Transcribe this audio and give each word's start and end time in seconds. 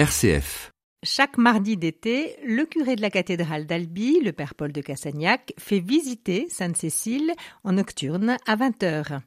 RCF. 0.00 0.70
Chaque 1.02 1.36
mardi 1.36 1.76
d'été, 1.76 2.34
le 2.42 2.64
curé 2.64 2.96
de 2.96 3.02
la 3.02 3.10
cathédrale 3.10 3.66
d'Albi, 3.66 4.18
le 4.20 4.32
père 4.32 4.54
Paul 4.54 4.72
de 4.72 4.80
Cassagnac, 4.80 5.52
fait 5.58 5.78
visiter 5.78 6.46
Sainte-Cécile 6.48 7.34
en 7.64 7.72
nocturne 7.72 8.38
à 8.46 8.56
20h. 8.56 9.20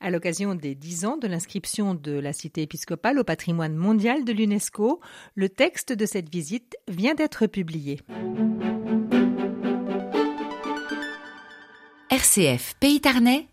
À 0.00 0.10
l'occasion 0.10 0.56
des 0.56 0.74
10 0.74 1.04
ans 1.04 1.16
de 1.16 1.28
l'inscription 1.28 1.94
de 1.94 2.10
la 2.10 2.32
cité 2.32 2.62
épiscopale 2.62 3.20
au 3.20 3.22
patrimoine 3.22 3.76
mondial 3.76 4.24
de 4.24 4.32
l'UNESCO, 4.32 4.98
le 5.36 5.48
texte 5.48 5.92
de 5.92 6.06
cette 6.06 6.28
visite 6.28 6.74
vient 6.88 7.14
d'être 7.14 7.46
publié. 7.46 8.00
RCF 12.10 12.74
Pays 12.80 13.00
Tarnais, 13.00 13.46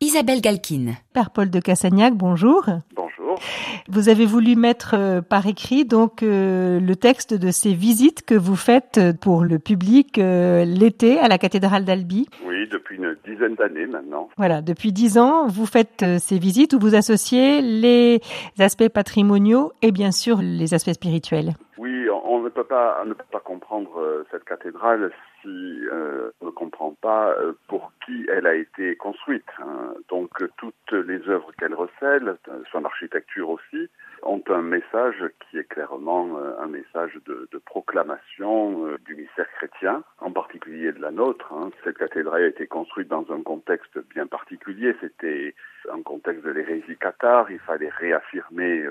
Isabelle 0.00 0.40
Galkin. 0.40 0.94
Père 1.12 1.30
Paul 1.30 1.50
de 1.50 1.60
Cassagnac, 1.60 2.14
bonjour. 2.14 2.64
Bonjour. 2.94 3.05
Vous 3.88 4.08
avez 4.08 4.26
voulu 4.26 4.56
mettre 4.56 4.94
euh, 4.94 5.20
par 5.20 5.46
écrit 5.46 5.84
donc 5.84 6.22
euh, 6.22 6.80
le 6.80 6.96
texte 6.96 7.34
de 7.34 7.50
ces 7.50 7.74
visites 7.74 8.24
que 8.24 8.34
vous 8.34 8.56
faites 8.56 9.00
pour 9.20 9.44
le 9.44 9.58
public 9.58 10.18
euh, 10.18 10.64
l'été 10.64 11.18
à 11.18 11.28
la 11.28 11.38
cathédrale 11.38 11.84
d'Albi. 11.84 12.28
Oui, 12.46 12.68
depuis 12.70 12.96
une 12.96 13.16
dizaine 13.26 13.54
d'années 13.54 13.86
maintenant. 13.86 14.28
Voilà, 14.36 14.62
depuis 14.62 14.92
dix 14.92 15.18
ans, 15.18 15.46
vous 15.46 15.66
faites 15.66 16.04
ces 16.18 16.38
visites 16.38 16.74
où 16.74 16.78
vous 16.78 16.94
associez 16.94 17.60
les 17.62 18.20
aspects 18.58 18.88
patrimoniaux 18.88 19.72
et 19.82 19.92
bien 19.92 20.10
sûr 20.10 20.38
les 20.40 20.74
aspects 20.74 20.92
spirituels. 20.92 21.54
Oui, 21.78 22.06
on 22.10 22.26
on 22.36 22.42
ne 22.42 22.48
peut 22.48 22.55
on 22.70 23.04
ne 23.06 23.14
peut 23.14 23.24
pas 23.30 23.40
comprendre 23.40 24.00
euh, 24.00 24.26
cette 24.30 24.44
cathédrale 24.44 25.10
si 25.42 25.48
euh, 25.92 26.30
on 26.40 26.46
ne 26.46 26.50
comprend 26.50 26.92
pas 27.00 27.30
euh, 27.30 27.52
pour 27.68 27.92
qui 28.04 28.26
elle 28.32 28.46
a 28.46 28.54
été 28.54 28.96
construite. 28.96 29.44
hein. 29.58 29.94
Donc 30.08 30.30
toutes 30.56 30.92
les 30.92 31.28
œuvres 31.28 31.52
qu'elle 31.58 31.74
recèle, 31.74 32.36
son 32.72 32.84
architecture 32.84 33.50
aussi, 33.50 33.88
ont 34.22 34.42
un 34.48 34.62
message 34.62 35.24
qui 35.40 35.58
est 35.58 35.68
clairement 35.68 36.38
un 36.58 36.66
message 36.66 37.18
de, 37.26 37.48
proclamation 37.64 38.96
du 39.04 39.14
mystère 39.14 39.50
chrétien, 39.56 40.02
en 40.20 40.30
particulier 40.30 40.92
de 40.92 41.00
la 41.00 41.10
nôtre. 41.10 41.52
hein. 41.52 41.70
Cette 41.84 41.98
cathédrale 41.98 42.42
a 42.42 42.46
été 42.46 42.66
construite 42.66 43.08
dans 43.08 43.26
un 43.30 43.42
contexte 43.42 43.98
bien 44.14 44.26
particulier. 44.26 44.94
C'était 45.00 45.54
un 45.92 46.02
contexte 46.02 46.44
de 46.44 46.50
l'hérésie 46.50 46.96
cathare. 46.96 47.50
Il 47.50 47.58
fallait 47.60 47.90
réaffirmer 47.90 48.84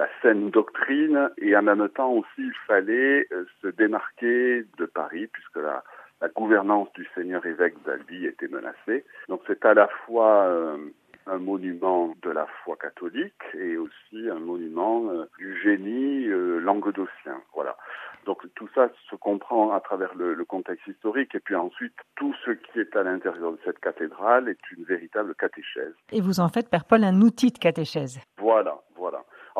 la 0.00 0.08
saine 0.22 0.48
doctrine 0.48 1.30
et 1.36 1.54
en 1.54 1.62
même 1.62 1.86
temps 1.90 2.12
aussi 2.12 2.38
il 2.38 2.54
fallait 2.66 3.26
euh, 3.32 3.44
se 3.60 3.68
démarquer 3.68 4.64
de 4.78 4.86
Paris 4.86 5.26
puisque 5.26 5.56
la, 5.56 5.84
la 6.22 6.28
gouvernance 6.28 6.90
du 6.94 7.06
seigneur 7.14 7.44
évêque 7.44 7.74
d'Albi 7.84 8.24
était 8.24 8.48
menacée. 8.48 9.04
Donc 9.28 9.42
c'est 9.46 9.62
à 9.66 9.74
la 9.74 9.88
fois 10.06 10.44
euh, 10.44 10.78
un 11.26 11.38
monument 11.38 12.14
de 12.22 12.30
la 12.30 12.46
foi 12.64 12.76
catholique 12.76 13.42
et 13.52 13.76
aussi 13.76 14.30
un 14.30 14.38
monument 14.38 15.10
euh, 15.10 15.26
du 15.38 15.60
génie 15.60 16.26
euh, 16.28 16.60
languedocien. 16.60 17.36
Voilà. 17.54 17.76
Donc 18.24 18.42
tout 18.54 18.68
ça 18.74 18.88
se 19.10 19.16
comprend 19.16 19.72
à 19.72 19.80
travers 19.80 20.14
le, 20.14 20.32
le 20.32 20.44
contexte 20.46 20.86
historique 20.86 21.34
et 21.34 21.40
puis 21.40 21.54
ensuite 21.54 21.94
tout 22.16 22.34
ce 22.46 22.52
qui 22.52 22.80
est 22.80 22.96
à 22.96 23.02
l'intérieur 23.02 23.52
de 23.52 23.58
cette 23.66 23.80
cathédrale 23.80 24.48
est 24.48 24.70
une 24.76 24.84
véritable 24.84 25.34
catéchèse. 25.34 25.94
Et 26.10 26.22
vous 26.22 26.40
en 26.40 26.48
faites, 26.48 26.70
Père 26.70 26.86
Paul, 26.86 27.04
un 27.04 27.20
outil 27.20 27.50
de 27.50 27.58
catéchèse. 27.58 28.18
Voilà. 28.38 28.78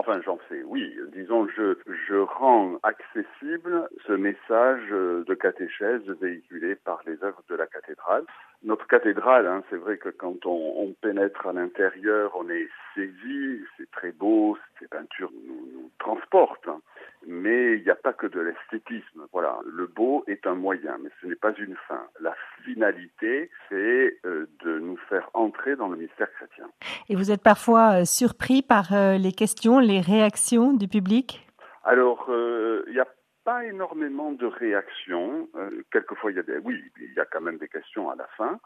Enfin, 0.01 0.19
j'en 0.25 0.39
fais, 0.49 0.63
oui. 0.65 0.97
Disons, 1.13 1.47
je, 1.49 1.77
je 2.09 2.15
rends 2.15 2.79
accessible 2.83 3.87
ce 4.07 4.15
message 4.15 4.81
euh, 4.93 5.25
de 5.25 5.35
catéchèse 5.35 6.01
véhiculé 6.23 6.75
par 6.75 7.03
les 7.07 7.23
œuvres 7.23 7.43
de 7.51 7.55
la 7.55 7.67
cathédrale. 7.67 8.25
Notre 8.63 8.87
cathédrale, 8.87 9.47
hein, 9.47 9.63
c'est 9.69 9.77
vrai 9.77 9.99
que 9.99 10.09
quand 10.09 10.47
on, 10.47 10.73
on 10.83 10.95
pénètre 11.03 11.47
à 11.47 11.53
l'intérieur, 11.53 12.33
on 12.35 12.49
est 12.49 12.69
saisi, 12.95 13.61
c'est 13.77 13.91
très 13.91 14.13
beau, 14.13 14.57
ces 14.79 14.89
peintures 14.89 15.33
nous, 15.47 15.69
nous 15.75 15.91
transportent. 15.99 16.69
hein. 16.69 16.81
Mais 17.27 17.75
il 17.77 17.83
n'y 17.83 17.91
a 17.91 17.95
pas 17.95 18.10
que 18.21 18.27
de 18.27 18.41
l'esthétisme. 18.41 19.27
Voilà, 19.33 19.59
le 19.65 19.87
beau 19.87 20.25
est 20.27 20.47
un 20.47 20.55
moyen, 20.55 20.99
mais 21.03 21.11
ce 21.21 21.27
n'est 21.27 21.43
pas 21.47 21.55
une 21.67 21.77
fin. 21.89 22.03
La 22.21 22.35
finalité, 22.65 23.51
c'est 23.69 24.19
euh, 24.27 24.47
de 24.63 24.79
nous 24.79 24.99
faire 25.09 25.31
entrer 25.33 25.75
dans 25.75 25.89
le 25.89 25.97
mystère 25.97 26.31
chrétien. 26.35 26.69
Et 27.09 27.17
vous 27.17 27.31
êtes 27.31 27.43
parfois 27.43 28.01
euh, 28.01 28.05
surpris 28.05 28.61
par 28.63 28.93
euh, 28.93 29.17
les 29.17 29.33
questions, 29.33 29.79
les 29.79 30.01
réactions 30.01 30.75
du 30.75 30.87
public? 30.87 31.47
Alors, 31.85 32.27
euh, 32.29 32.85
il 32.89 32.93
n'y 32.93 33.01
a 33.01 33.09
pas 33.45 33.65
énormément 33.65 34.33
de 34.33 34.47
réactions. 34.47 35.49
Euh, 35.57 35.71
quelquefois, 35.91 36.31
il 36.31 36.37
y 36.37 36.41
a 36.41 36.43
des, 36.43 36.59
oui, 36.59 36.77
il 37.01 37.15
y 37.15 37.21
a 37.21 37.25
quand 37.25 37.41
même 37.41 37.57
des 37.57 37.69
questions 37.69 38.11
à 38.11 38.17
la 38.17 38.27
fin. 38.37 38.61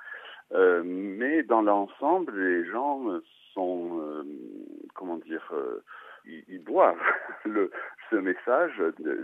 Euh, 0.52 0.82
mais 0.84 1.44
dans 1.44 1.62
l'ensemble, 1.62 2.32
les 2.36 2.66
gens 2.70 3.08
euh, 3.08 3.22
sont, 3.54 4.00
euh, 4.00 4.24
comment 4.94 5.18
dire, 5.18 5.48
euh, 5.52 5.82
ils, 6.24 6.44
ils 6.48 6.62
boivent 6.62 7.00
ce 8.10 8.16
message 8.16 8.80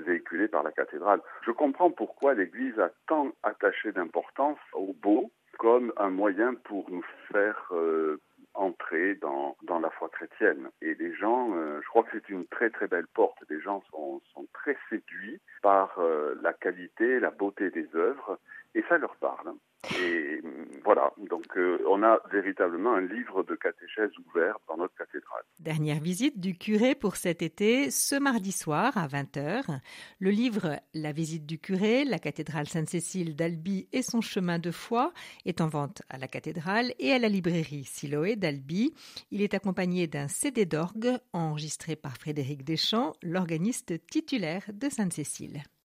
véhiculé 0.06 0.48
par 0.48 0.62
la 0.62 0.72
cathédrale. 0.72 1.20
Je 1.46 1.50
comprends 1.50 1.90
pourquoi 1.90 2.34
l'Église 2.34 2.78
a 2.78 2.90
tant 3.06 3.32
attaché 3.42 3.92
d'importance 3.92 4.58
au 4.72 4.94
beau 4.94 5.30
comme 5.58 5.92
un 5.98 6.10
moyen 6.10 6.54
pour 6.54 6.90
nous 6.90 7.04
faire 7.30 7.68
euh, 7.72 8.18
entrer 8.54 9.14
dans, 9.16 9.56
la 9.68 9.90
foi 9.90 10.08
chrétienne. 10.08 10.70
Et 10.80 10.94
les 10.94 11.14
gens, 11.14 11.54
euh, 11.54 11.80
je 11.82 11.88
crois 11.88 12.02
que 12.02 12.10
c'est 12.12 12.28
une 12.30 12.46
très 12.46 12.70
très 12.70 12.86
belle 12.86 13.06
porte. 13.08 13.36
Les 13.50 13.60
gens 13.60 13.82
sont, 13.90 14.22
sont 14.32 14.46
très 14.54 14.76
séduits 14.88 15.38
par 15.62 15.98
euh, 15.98 16.34
la 16.42 16.52
qualité, 16.54 17.20
la 17.20 17.30
beauté 17.30 17.70
des 17.70 17.88
œuvres, 17.94 18.38
et 18.74 18.82
ça 18.88 18.98
leur 18.98 19.16
parle. 19.16 19.52
Et 19.88 20.40
hum, 20.44 20.66
voilà, 20.84 21.12
donc 21.30 21.46
euh, 21.56 21.78
on 21.88 22.02
a 22.02 22.20
véritablement 22.30 22.94
un 22.94 23.00
livre 23.00 23.42
de 23.42 23.54
catéchèse 23.54 24.10
ouvert 24.26 24.58
dans 24.68 24.76
notre 24.76 24.94
cathédrale. 24.94 25.42
Dernière 25.58 26.00
visite 26.00 26.38
du 26.38 26.56
curé 26.56 26.94
pour 26.94 27.16
cet 27.16 27.42
été, 27.42 27.90
ce 27.90 28.16
mardi 28.16 28.52
soir 28.52 28.96
à 28.96 29.06
20h. 29.06 29.80
Le 30.18 30.30
livre 30.30 30.80
La 30.94 31.12
visite 31.12 31.46
du 31.46 31.58
curé, 31.58 32.04
la 32.04 32.18
cathédrale 32.18 32.66
Sainte-Cécile 32.66 33.36
d'Albi 33.36 33.88
et 33.92 34.02
son 34.02 34.20
chemin 34.20 34.58
de 34.58 34.70
foi 34.70 35.12
est 35.46 35.60
en 35.60 35.68
vente 35.68 36.02
à 36.08 36.18
la 36.18 36.28
cathédrale 36.28 36.92
et 36.98 37.12
à 37.12 37.18
la 37.18 37.28
librairie 37.28 37.84
Siloé 37.84 38.36
d'Albi. 38.36 38.94
Il 39.30 39.42
est 39.42 39.54
accompagné 39.54 40.06
d'un 40.06 40.28
CD 40.28 40.66
d'orgue 40.66 41.18
enregistré 41.32 41.96
par 41.96 42.16
Frédéric 42.16 42.64
Deschamps, 42.64 43.14
l'organiste 43.22 43.94
titulaire 44.06 44.64
de 44.72 44.88
Sainte-Cécile. 44.88 45.62